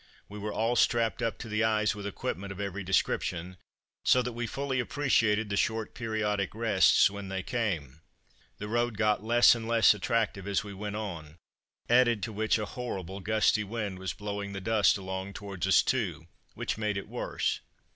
[0.27, 3.57] We were all strapped up to the eyes with equipment of every description,
[4.03, 8.01] so that we fully appreciated the short periodic rests when they came.
[8.57, 11.37] The road got less and less attractive as we went on,
[11.87, 16.25] added to which a horrible gusty wind was blowing the dust along towards us, too,
[16.55, 17.59] which made it worse.